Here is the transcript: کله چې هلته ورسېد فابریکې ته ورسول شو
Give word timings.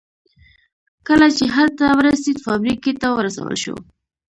کله 1.07 1.27
چې 1.37 1.45
هلته 1.55 1.85
ورسېد 1.99 2.37
فابریکې 2.45 2.93
ته 3.01 3.07
ورسول 3.17 3.53
شو 3.63 3.75